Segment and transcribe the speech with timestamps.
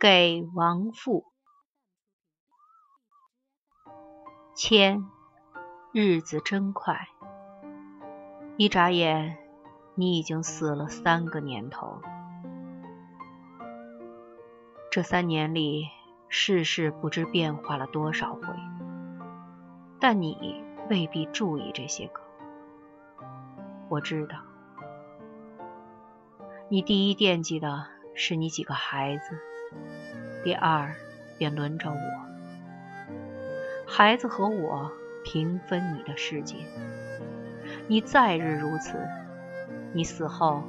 [0.00, 1.26] 给王父。
[4.56, 5.04] 千，
[5.92, 7.06] 日子真快，
[8.56, 9.36] 一眨眼，
[9.94, 12.00] 你已经死了三个年头。
[14.90, 15.90] 这三年里，
[16.30, 18.40] 世事不知变化了多少回，
[20.00, 22.22] 但你未必注意这些个。
[23.90, 24.38] 我知道，
[26.70, 29.38] 你第一惦记的是你几个孩子，
[30.42, 30.94] 第二
[31.38, 31.96] 便轮着我。
[33.86, 34.90] 孩子和我
[35.24, 36.56] 平分你的世界，
[37.88, 38.98] 你在日如此，
[39.92, 40.62] 你死后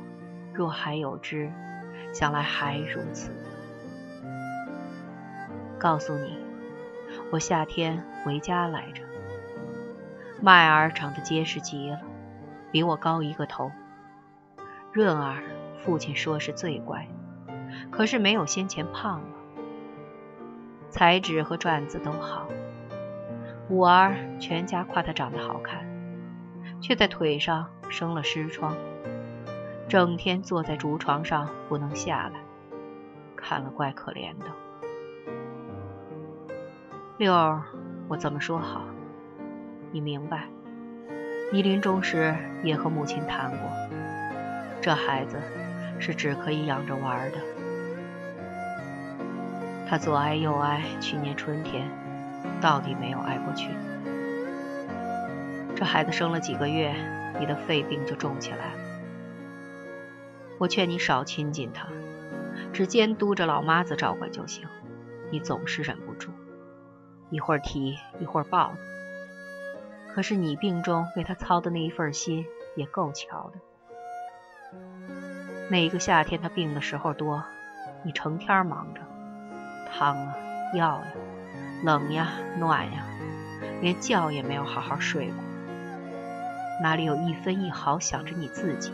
[0.53, 1.51] 若还有知，
[2.11, 3.31] 想来还如此。
[5.77, 6.37] 告诉你，
[7.31, 9.03] 我夏天回家来着，
[10.41, 11.99] 麦儿长得结实极了，
[12.71, 13.71] 比我高一个头。
[14.91, 15.41] 润儿，
[15.79, 17.07] 父亲说是最乖，
[17.91, 19.27] 可是没有先前胖了。
[20.89, 22.47] 彩纸和篆子都好。
[23.69, 25.85] 五儿全家夸她长得好看，
[26.81, 28.75] 却在腿上生了湿疮，
[29.87, 32.39] 整天坐在竹床上不能下来，
[33.35, 34.45] 看了怪可怜的。
[37.17, 37.61] 六儿，
[38.07, 38.81] 我怎么说好？
[39.91, 40.47] 你明白？
[41.53, 43.59] 你临终时也和母亲谈过，
[44.81, 45.37] 这孩子
[45.99, 47.37] 是只可以养着玩的。
[49.91, 51.85] 他左挨右挨，去年春天。
[52.61, 53.71] 到底没有挨过去。
[55.75, 56.95] 这孩子生了几个月，
[57.37, 58.79] 你的肺病就重起来了。
[60.59, 61.89] 我劝你少亲近他，
[62.71, 64.65] 只监督着老妈子照管就行。
[65.29, 66.31] 你总是忍不住，
[67.29, 68.71] 一会儿提，一会儿抱。
[70.13, 72.45] 可是你病中为他操的那一份心
[72.77, 74.77] 也够瞧的。
[75.69, 77.43] 那一个夏天他病的时候多，
[78.05, 79.01] 你成天忙着，
[79.91, 80.35] 汤啊，
[80.73, 81.03] 药呀。
[81.83, 82.27] 冷呀，
[82.59, 83.03] 暖呀，
[83.81, 85.37] 连觉也没有好好睡过，
[86.83, 88.93] 哪里有一分一毫想着你自己？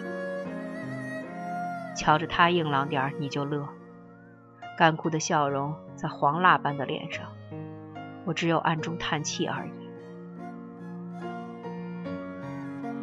[1.98, 3.68] 瞧着他硬朗点儿你就乐，
[4.78, 7.26] 干枯的笑容在黄蜡般的脸上，
[8.24, 9.72] 我只有暗中叹气而已。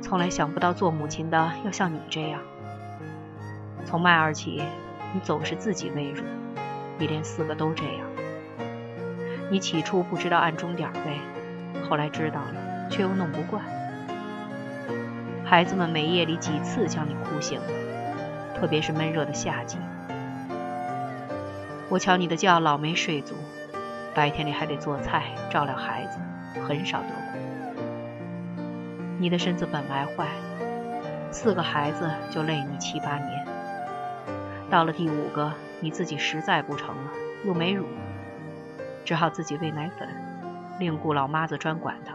[0.00, 2.40] 从来想不到做母亲的要像你这样，
[3.84, 4.62] 从麦儿起，
[5.12, 6.24] 你总是自己喂乳，
[6.99, 8.06] 你连四个都这样。
[9.50, 11.19] 你起初不知道暗中点背，
[11.88, 13.62] 后来知道了，却又弄不惯。
[15.44, 17.60] 孩子们每夜里几次将你哭醒，
[18.56, 19.77] 特别是闷热的夏季。
[21.91, 23.34] 我瞧你的觉老没睡足，
[24.15, 26.19] 白天里还得做菜照料孩子，
[26.66, 27.41] 很少得空。
[29.19, 30.26] 你的身子本来坏，
[31.31, 33.47] 四个孩子就累你七八年，
[34.71, 35.53] 到了第五个，
[35.84, 37.10] 你自己实在不成了，
[37.44, 37.84] 又没乳。
[39.04, 40.08] 只好自己喂奶粉，
[40.78, 42.14] 另雇老妈子专管他。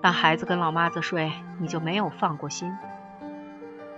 [0.00, 2.72] 当孩子跟老妈子睡，你就没有放过心。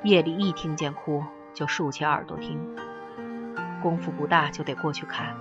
[0.04, 1.22] 夜里一听见哭，
[1.52, 2.58] 就竖起耳朵听。
[3.82, 5.36] 功夫不大，就得过去看。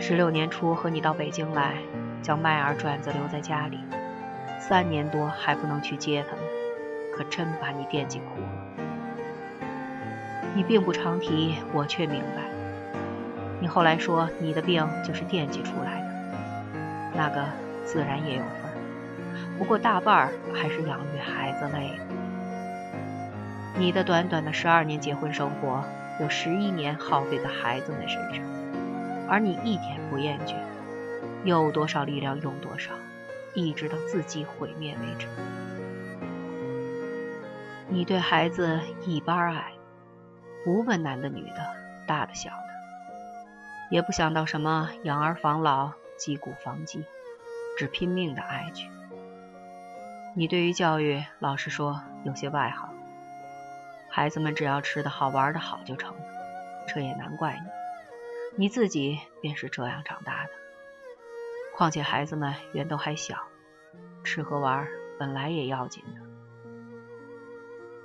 [0.00, 1.76] 十六年初和你到北京来，
[2.20, 3.78] 将麦儿转子留在家里，
[4.58, 6.44] 三年多还不能去接他们，
[7.16, 8.61] 可真把你惦记哭了。
[10.54, 12.42] 你并不常提，我却明白。
[13.60, 16.06] 你后来说你的病就是惦记出来的，
[17.14, 17.44] 那个
[17.84, 18.72] 自然也有份，
[19.56, 22.04] 不过大半儿还是养育孩子累了。
[23.78, 25.82] 你的短短的十二年结婚生活，
[26.20, 28.44] 有十一年耗费在孩子们身上，
[29.28, 30.54] 而你一点不厌倦，
[31.44, 32.90] 有多少力量用多少，
[33.54, 35.26] 一直到自己毁灭为止。
[37.88, 39.72] 你对孩子一般爱，
[40.64, 41.74] 不问男的女的，
[42.06, 42.56] 大的小的。
[43.90, 47.04] 也不想到什么养儿防老、积谷防饥，
[47.76, 48.88] 只拼命的爱去。
[50.34, 52.88] 你对于教育，老实说有些外行。
[54.08, 56.22] 孩子们只要吃得好、玩得好就成了，
[56.88, 57.66] 这也难怪你。
[58.56, 60.50] 你自己便是这样长大的。
[61.74, 63.36] 况且孩子们原都还小，
[64.24, 64.86] 吃喝玩
[65.18, 66.31] 本来也要紧的。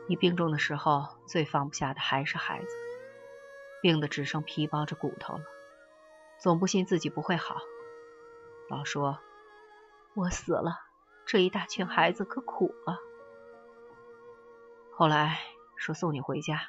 [0.08, 2.68] 你病重的时候，最放不下的还是孩子，
[3.82, 5.44] 病得只剩皮包着骨头了。
[6.40, 7.58] 总不信自己不会好，
[8.70, 9.20] 老说
[10.14, 10.80] 我死了，
[11.26, 13.00] 这一大群孩子可苦了。
[14.94, 15.40] 后来
[15.76, 16.62] 说送你回家，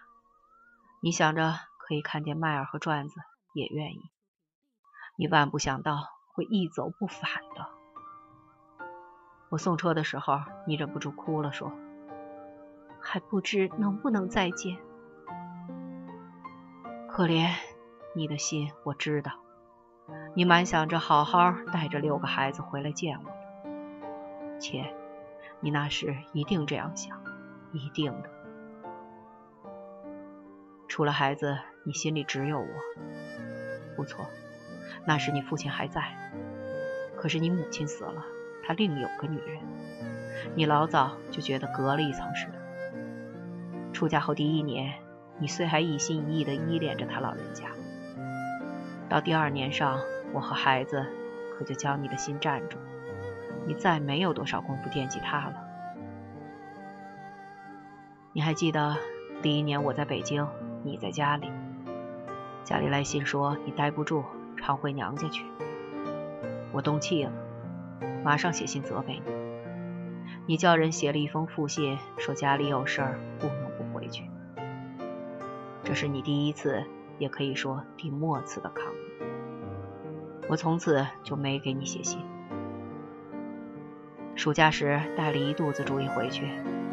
[1.01, 3.21] 你想着可以看见麦儿和转子，
[3.55, 4.01] 也愿意。
[5.17, 6.03] 你万不想到
[6.35, 7.69] 会一走不返的。
[9.49, 11.73] 我送车的时候，你忍不住哭了，说
[13.01, 14.77] 还不知能不能再见。
[17.09, 17.49] 可怜
[18.15, 19.33] 你的心，我知道，
[20.35, 24.95] 你满想着好好带着六个孩子回来见我的，切，
[25.61, 27.21] 你那时一定这样想，
[27.73, 28.31] 一定的。
[30.87, 32.67] 除了孩子，你心里只有我。
[33.97, 34.27] 不错，
[35.05, 36.03] 那时你父亲还在，
[37.17, 38.25] 可是你母亲死了，
[38.65, 39.61] 她另有个女人，
[40.55, 42.58] 你老早就觉得隔了一层似的。
[43.99, 44.95] 出嫁后第一年。
[45.41, 47.65] 你虽还一心一意地依恋着他老人家，
[49.09, 49.99] 到第二年上，
[50.33, 51.05] 我和孩子
[51.57, 52.79] 可就将你的心占住，
[53.67, 55.55] 你再没有多少功夫惦记他了。
[58.33, 58.97] 你还记得
[59.43, 60.47] 第一年我在北京，
[60.85, 61.51] 你在家里，
[62.63, 64.25] 家里来信说你待不住，
[64.57, 65.45] 常回娘家去。
[66.71, 67.33] 我动气了，
[68.25, 69.33] 马上写信责备你。
[70.47, 73.68] 你叫人写了一封复信，说家里有事儿，不能。
[75.89, 76.85] 这是你第一次，
[77.17, 78.97] 也可以说第末次的抗议。
[80.47, 82.21] 我从此就没给你写信。
[84.37, 86.47] 暑假时带了一肚子主意回去，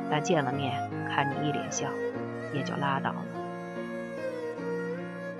[0.09, 1.89] 但见了面，看你一脸笑，
[2.53, 3.25] 也就拉倒了。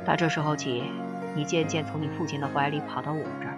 [0.04, 0.84] 打这时候起，
[1.34, 3.56] 你渐渐从你父亲的怀里跑到我这儿。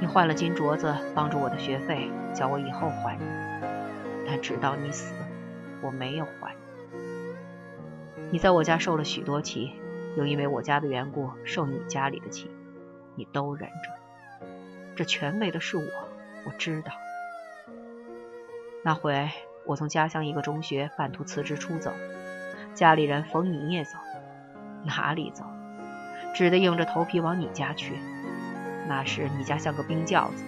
[0.00, 3.24] 你换了金镯子，帮助我的学费，叫我以后还你。
[4.24, 5.12] 但直到你死，
[5.82, 6.26] 我没有。
[8.32, 9.72] 你在我家受了许多气，
[10.16, 12.50] 又因为我家的缘故受你家里的气，
[13.14, 14.46] 你都忍着。
[14.96, 15.84] 这全为的是我，
[16.46, 16.92] 我知道。
[18.82, 19.28] 那回
[19.66, 21.92] 我从家乡一个中学半途辞职出走，
[22.72, 23.98] 家里人逢你也走，
[24.86, 25.44] 哪里走？
[26.34, 27.98] 只得硬着头皮往你家去。
[28.88, 30.42] 那时你家像个冰窖子，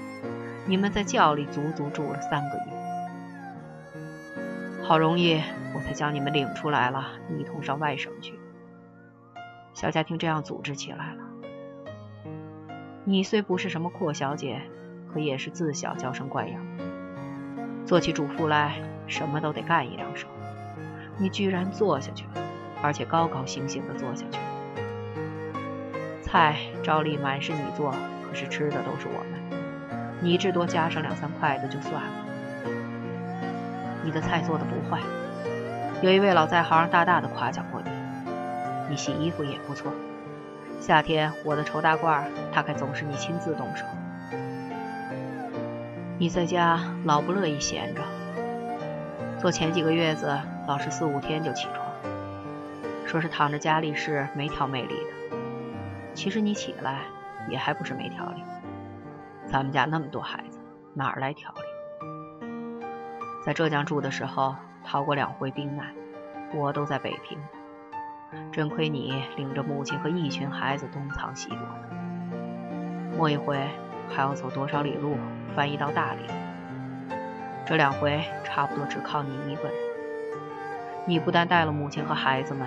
[0.64, 2.83] 你们在窖里足足住了三个月。
[4.86, 5.40] 好容易
[5.74, 7.06] 我才将你们领出来了，
[7.38, 8.38] 一同上外省去。
[9.72, 11.24] 小家庭这样组织起来了。
[13.04, 14.60] 你虽不是什么阔小姐，
[15.10, 16.62] 可也是自小娇生惯养，
[17.86, 20.28] 做起主妇来什么都得干一两手。
[21.16, 22.42] 你居然做下去了，
[22.82, 24.38] 而且高高兴兴地做下去。
[26.20, 27.90] 菜照例满是你做，
[28.28, 30.20] 可是吃的都是我们。
[30.20, 32.23] 你至多加上两三筷子就算了。
[34.04, 35.00] 你的菜做的不坏，
[36.02, 37.90] 有一位老在行大大的夸奖过你。
[38.90, 39.90] 你洗衣服也不错，
[40.78, 42.22] 夏天我的绸大褂
[42.52, 43.86] 大概总是你亲自动手。
[46.18, 48.02] 你在家老不乐意闲着，
[49.40, 51.86] 做前几个月子老是四五天就起床，
[53.06, 55.38] 说是躺着家里事没条没理的。
[56.12, 57.00] 其实你起来
[57.48, 58.44] 也还不是没条理，
[59.50, 60.58] 咱们家那么多孩子，
[60.92, 61.63] 哪儿来条理？
[63.44, 65.88] 在浙江住的时候，逃过两回兵难，
[66.54, 67.38] 我都在北平。
[68.50, 71.90] 真亏你领着母亲和一群孩子东藏西躲的。
[73.18, 73.68] 末一回
[74.08, 75.18] 还要走多少里路，
[75.54, 76.20] 翻译到大理。
[77.66, 79.74] 这两回差不多只靠你一个人。
[81.04, 82.66] 你不但带了母亲和孩子们，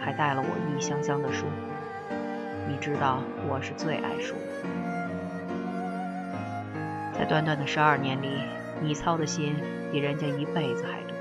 [0.00, 1.46] 还带了我一箱箱的书。
[2.68, 4.40] 你知道我是最爱书的。
[7.16, 8.40] 在短短的十二年里。
[8.82, 9.56] 你操的心
[9.90, 11.14] 比人家一辈子还多，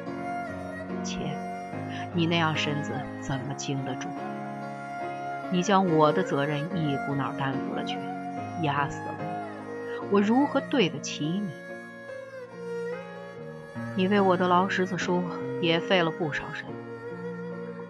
[1.04, 1.18] 切，
[2.14, 2.92] 你那样身子
[3.22, 4.08] 怎么经得住？
[5.52, 7.98] 你将我的责任一股脑担负了去，
[8.64, 9.26] 压死了你，
[10.12, 11.50] 我如何对得起你？
[13.96, 15.24] 你为我的老十子叔
[15.62, 16.66] 也费了不少神。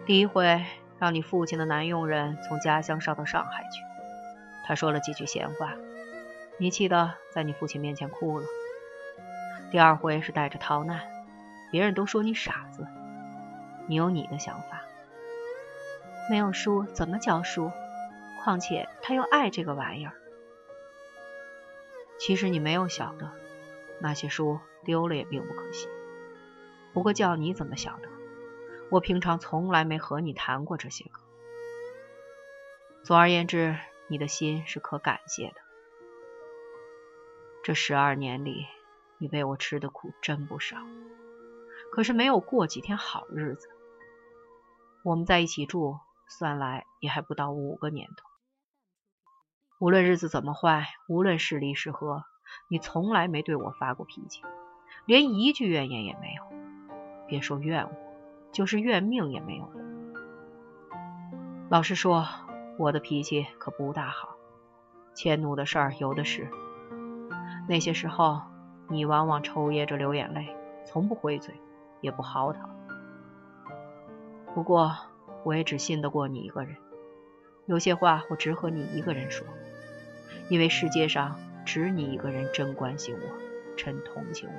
[0.05, 0.63] 第一回
[1.00, 3.81] 让你父亲的男佣人从家乡捎到上海去，
[4.67, 5.74] 他说了几句闲话，
[6.60, 8.45] 你气得在你父亲面前哭了。
[9.75, 11.01] 第二回是带着逃难，
[11.70, 12.88] 别人都说你傻子，
[13.89, 14.82] 你有你的想法。
[16.29, 17.70] 没有书怎么教书？
[18.41, 20.13] 况且他又爱这个玩意儿。
[22.17, 23.29] 其实你没有晓得，
[24.00, 25.89] 那些书丢了也并不可惜。
[26.94, 28.08] 不过叫你怎么晓得？
[28.89, 31.20] 我平常从来没和你谈过这些个。
[33.03, 33.77] 总而言之，
[34.08, 35.55] 你的心是可感谢的。
[37.62, 38.67] 这十二年里。
[39.17, 40.75] 你为我吃的苦真不少，
[41.91, 43.69] 可是没有过几天好日子。
[45.03, 48.27] 我们在一起住，算来也还不到五个年头。
[49.79, 52.25] 无论日子怎么坏，无论是离是合，
[52.67, 54.41] 你从来没对我发过脾气，
[55.05, 56.43] 连一句怨言也没有。
[57.27, 57.91] 别说怨我，
[58.51, 59.81] 就是怨命也没有过。
[61.69, 62.27] 老实说，
[62.77, 64.36] 我的脾气可不大好，
[65.13, 66.50] 迁怒的事儿有的是。
[67.69, 68.41] 那些时候。
[68.87, 71.55] 你往往抽噎着流眼泪，从不回嘴，
[72.01, 72.57] 也不嚎啕。
[74.53, 74.95] 不过
[75.43, 76.75] 我也只信得过你一个人。
[77.65, 79.45] 有些话我只和你一个人说，
[80.49, 83.19] 因为世界上只你一个人真关心我，
[83.75, 84.55] 真同情我。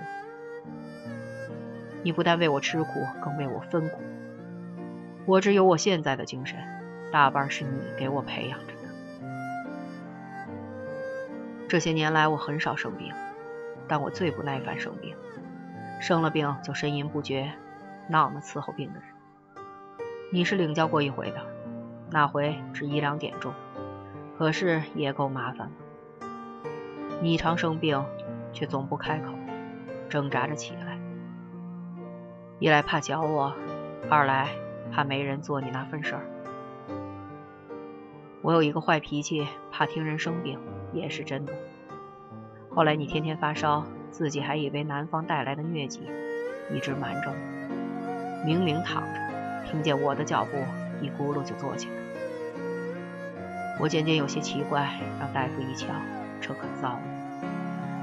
[2.02, 4.00] 你不但为我吃苦，更为我分苦。
[5.24, 6.58] 我只有我现在的精神，
[7.12, 8.82] 大半是你给我培养着的。
[11.68, 13.12] 这些年来，我很少生病，
[13.88, 15.16] 但我最不耐烦生病。
[16.00, 17.52] 生了病就呻吟不绝，
[18.08, 19.08] 闹么伺候病的人。
[20.32, 21.40] 你是领教过一回的，
[22.10, 23.54] 那回只一两点钟，
[24.36, 25.72] 可是也够麻烦了。
[27.22, 28.04] 你常生病，
[28.52, 29.32] 却总不开口，
[30.08, 30.98] 挣扎着起来。
[32.58, 33.54] 一来怕搅我，
[34.10, 34.48] 二来
[34.92, 36.26] 怕没人做你那份事儿。
[38.42, 40.60] 我有一个坏脾气，怕听人生病，
[40.92, 41.52] 也是真的。
[42.76, 43.84] 后来你天天发烧。
[44.08, 46.00] 自己还以为南方带来的疟疾，
[46.72, 48.44] 一直瞒着我。
[48.46, 49.20] 明明躺着，
[49.66, 50.56] 听见我的脚步，
[51.04, 51.94] 一咕噜就坐起来。
[53.78, 55.88] 我渐渐有些奇怪，让大夫一瞧，
[56.40, 57.02] 这可糟了，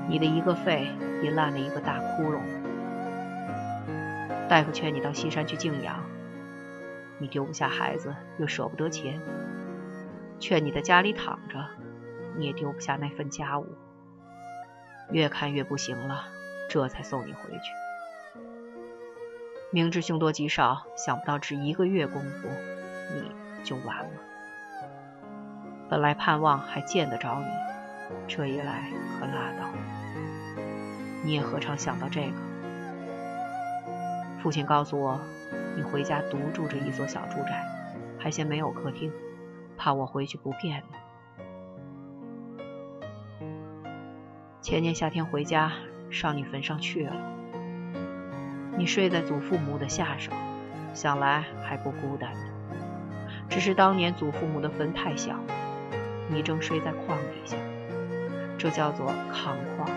[0.08, 0.88] 你的一个肺
[1.24, 2.38] 也烂了一个大窟窿。
[4.48, 6.00] 大夫劝你到西山去静养，
[7.18, 9.20] 你丢不下孩子，又舍不得钱，
[10.40, 11.58] 劝你在家里躺着，
[12.38, 13.66] 你也丢不下那份家务。
[15.14, 16.26] 越看越不行了，
[16.68, 17.72] 这才送你回去。
[19.70, 22.50] 明知凶多吉少，想不到只一个月功夫，
[23.14, 23.32] 你
[23.64, 24.10] 就完了。
[25.88, 27.46] 本来盼望还见得着你，
[28.28, 28.90] 这一来
[29.20, 29.70] 可拉倒。
[31.24, 32.34] 你也何尝想到这个？
[34.42, 35.20] 父亲告诉我，
[35.78, 37.64] 你回家独住着一所小住宅，
[38.18, 39.14] 还嫌没有客厅，
[39.78, 40.98] 怕我回去不便呢。
[44.64, 45.74] 前年夏天回家，
[46.10, 47.14] 上你坟上去了。
[48.78, 50.32] 你睡在祖父母的下手，
[50.94, 52.32] 想来还不孤单。
[53.50, 55.36] 只是当年祖父母的坟太小，
[56.30, 57.58] 你正睡在矿底下，
[58.58, 59.90] 这叫做扛矿，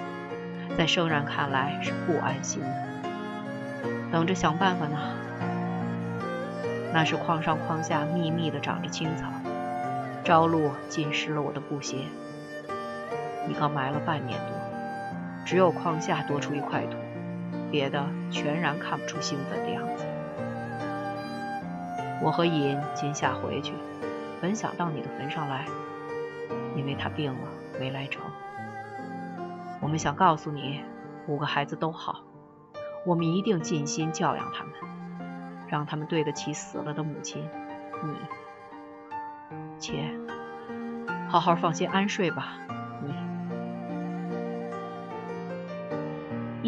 [0.77, 2.69] 在生人看来是不安心的，
[4.11, 4.99] 等着想办法呢。
[6.93, 9.29] 那是矿上矿下密密的长着青草，
[10.25, 11.99] 朝露浸湿了我的布鞋。
[13.49, 14.56] 你刚埋了半年多。
[15.47, 16.97] 只有框下多出一块土，
[17.71, 20.05] 别的全然看不出兴奋的样子。
[22.21, 23.73] 我和尹今夏回去，
[24.43, 25.65] 本想到你的坟上来，
[26.75, 27.38] 因为他病了
[27.79, 28.21] 没来成。
[29.81, 30.83] 我们想告诉你，
[31.29, 32.25] 五个孩子都好，
[33.07, 34.73] 我们一定尽心教养他们，
[35.69, 37.49] 让他们对得起死了的母亲。
[38.03, 38.11] 你，
[39.79, 40.12] 且
[41.29, 42.59] 好好放心安睡吧。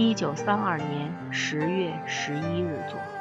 [0.00, 3.17] 一九三二年十月十一日作。